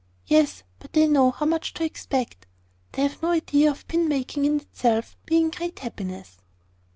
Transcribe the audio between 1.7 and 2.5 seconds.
to expect.